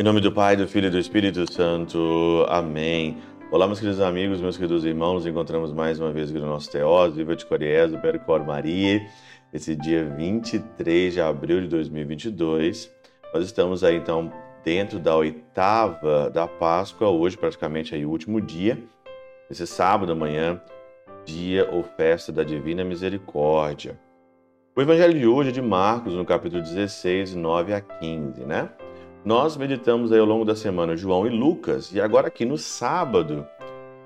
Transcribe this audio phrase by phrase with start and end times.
[0.00, 2.46] Em nome do Pai, do Filho e do Espírito Santo.
[2.48, 3.18] Amém.
[3.50, 5.12] Olá, meus queridos amigos, meus queridos irmãos.
[5.12, 9.06] Nos encontramos mais uma vez aqui no nosso Teós, Viva de Coriés, do Percor Maria.
[9.52, 12.90] Esse dia 23 de abril de 2022.
[13.34, 14.32] Nós estamos aí, então,
[14.64, 18.82] dentro da oitava da Páscoa, hoje praticamente aí o último dia.
[19.50, 20.62] Esse sábado amanhã,
[21.24, 23.98] dia ou festa da Divina Misericórdia.
[24.76, 28.70] O evangelho de hoje é de Marcos, no capítulo 16, 9 a 15, né?
[29.24, 33.46] Nós meditamos aí ao longo da semana João e Lucas, e agora aqui no sábado,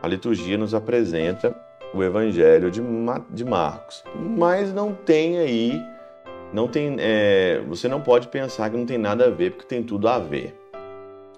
[0.03, 1.55] a liturgia nos apresenta
[1.95, 2.83] o Evangelho de,
[3.31, 4.03] de Marcos.
[4.17, 5.81] Mas não tem aí,
[6.53, 9.83] não tem, é, você não pode pensar que não tem nada a ver, porque tem
[9.83, 10.59] tudo a ver.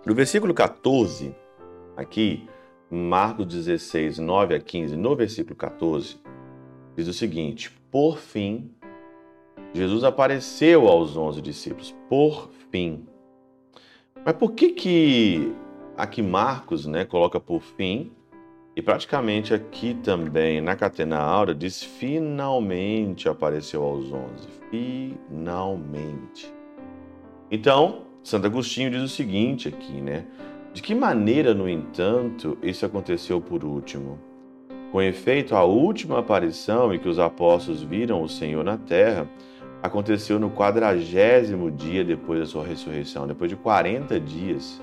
[0.07, 1.35] No versículo 14,
[1.97, 2.49] aqui,
[2.97, 6.17] Marcos 16, 9 a 15, no versículo 14,
[6.97, 8.71] diz o seguinte: Por fim,
[9.75, 11.95] Jesus apareceu aos onze discípulos.
[12.09, 13.07] Por fim.
[14.25, 15.53] Mas por que que
[15.97, 18.11] aqui Marcos, né, coloca por fim
[18.75, 26.53] e praticamente aqui também na Catena Aura diz finalmente apareceu aos onze, finalmente.
[27.51, 30.27] Então Santo Agostinho diz o seguinte aqui, né?
[30.77, 34.19] De que maneira, no entanto, isso aconteceu por último?
[34.93, 39.27] Com efeito, a última aparição em que os apóstolos viram o Senhor na terra
[39.83, 44.79] aconteceu no quadragésimo dia depois da sua ressurreição, depois de 40 dias.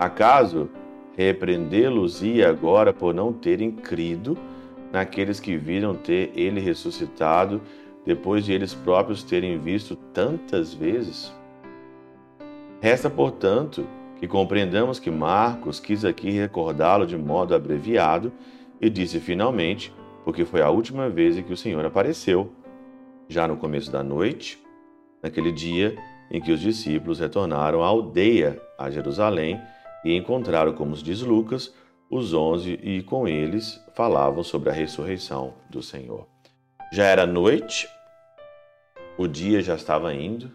[0.00, 0.70] Acaso
[1.14, 4.34] repreendê-los-ia agora por não terem crido
[4.90, 7.60] naqueles que viram ter ele ressuscitado,
[8.02, 11.34] depois de eles próprios terem visto tantas vezes?
[12.80, 13.86] Resta, portanto,
[14.18, 18.32] que compreendamos que Marcos quis aqui recordá-lo de modo abreviado
[18.80, 19.92] e disse finalmente,
[20.24, 22.52] porque foi a última vez em que o Senhor apareceu
[23.28, 24.58] já no começo da noite,
[25.22, 25.96] naquele dia
[26.30, 29.60] em que os discípulos retornaram à aldeia, a Jerusalém,
[30.04, 31.74] e encontraram, como diz Lucas,
[32.10, 36.26] os onze e com eles falavam sobre a ressurreição do Senhor.
[36.92, 37.88] Já era noite,
[39.18, 40.50] o dia já estava indo.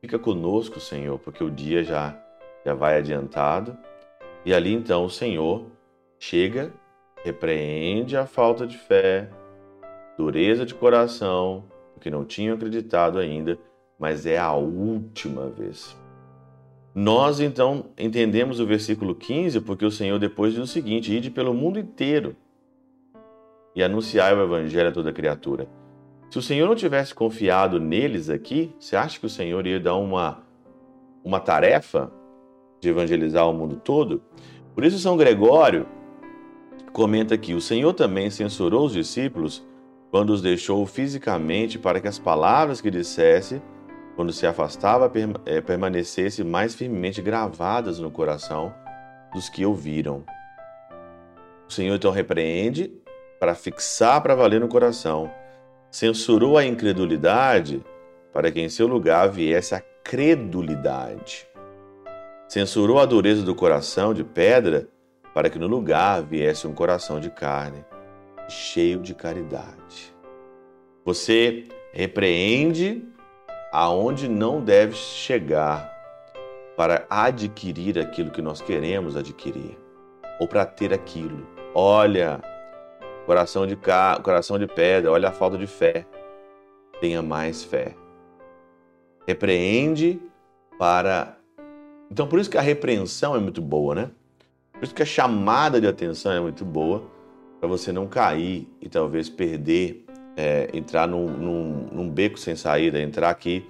[0.00, 2.16] Fica conosco, Senhor, porque o dia já,
[2.64, 3.76] já vai adiantado.
[4.44, 5.66] E ali então o Senhor
[6.18, 6.72] chega,
[7.24, 9.28] repreende a falta de fé,
[10.16, 11.64] dureza de coração,
[11.94, 13.58] porque não tinham acreditado ainda,
[13.98, 15.96] mas é a última vez.
[16.94, 21.54] Nós então entendemos o versículo 15 porque o Senhor depois diz o seguinte: ide pelo
[21.54, 22.36] mundo inteiro
[23.74, 25.66] e anunciai o evangelho a toda criatura.
[26.30, 29.96] Se o Senhor não tivesse confiado neles aqui, você acha que o Senhor ia dar
[29.96, 30.42] uma,
[31.24, 32.10] uma tarefa
[32.82, 34.20] de evangelizar o mundo todo?
[34.74, 35.86] Por isso, São Gregório
[36.92, 39.64] comenta aqui: o Senhor também censurou os discípulos
[40.10, 43.62] quando os deixou fisicamente para que as palavras que dissesse,
[44.16, 45.10] quando se afastava,
[45.46, 48.74] eh, permanecessem mais firmemente gravadas no coração
[49.32, 50.24] dos que ouviram.
[51.66, 52.92] O Senhor então repreende
[53.40, 55.30] para fixar para valer no coração.
[55.90, 57.82] Censurou a incredulidade
[58.32, 61.51] para que em seu lugar viesse a credulidade.
[62.52, 64.86] Censurou a dureza do coração de pedra
[65.32, 67.82] para que no lugar viesse um coração de carne
[68.46, 70.14] cheio de caridade.
[71.02, 71.64] Você
[71.94, 73.02] repreende
[73.72, 75.90] aonde não deve chegar
[76.76, 79.78] para adquirir aquilo que nós queremos adquirir
[80.38, 81.46] ou para ter aquilo.
[81.74, 82.38] Olha,
[83.24, 84.20] coração de ca...
[84.22, 86.04] coração de pedra, olha a falta de fé.
[87.00, 87.94] Tenha mais fé.
[89.26, 90.20] Repreende
[90.78, 91.38] para
[92.12, 94.10] Então por isso que a repreensão é muito boa, né?
[94.74, 97.02] Por isso que a chamada de atenção é muito boa
[97.58, 100.04] para você não cair e talvez perder,
[100.36, 103.64] é, entrar num, num, num, beco sem saída, entrar aqui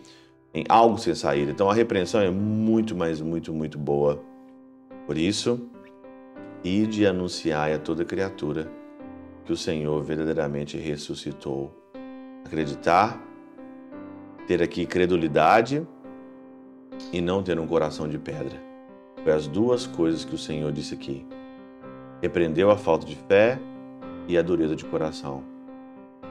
[0.53, 1.53] em algo sem saída.
[1.53, 4.21] Então a repreensão é muito, mas muito, muito boa.
[5.07, 5.69] Por isso,
[6.65, 8.69] ide anunciar a toda criatura
[9.45, 11.73] que o Senhor verdadeiramente ressuscitou.
[12.45, 13.23] Acreditar,
[14.49, 15.87] ter aqui credulidade
[17.13, 18.61] e não ter um coração de pedra.
[19.23, 21.27] Foi as duas coisas que o Senhor disse aqui.
[22.21, 23.59] Repreendeu a falta de fé
[24.27, 25.43] e a dureza de coração.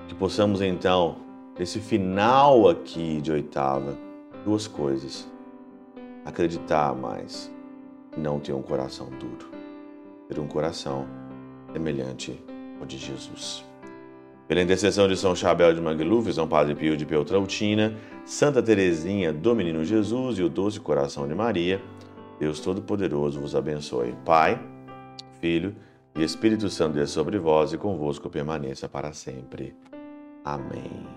[0.08, 1.18] Que possamos então,
[1.58, 3.98] nesse final aqui de oitava,
[4.44, 5.30] duas coisas:
[6.26, 7.52] acreditar mais,
[8.18, 9.50] não ter um coração duro,
[10.28, 11.06] ter um coração
[11.72, 12.44] semelhante
[12.80, 13.71] ao de Jesus.
[14.52, 17.96] Pela intercessão de São Chabel de Mangluf, São Padre Pio de Peltrautina,
[18.26, 21.82] Santa Teresinha do Menino Jesus e o Doce Coração de Maria,
[22.38, 24.14] Deus Todo-Poderoso vos abençoe.
[24.26, 24.62] Pai,
[25.40, 25.74] Filho
[26.14, 29.74] E Espírito Santo é sobre vós e convosco permaneça para sempre.
[30.44, 31.08] Amém.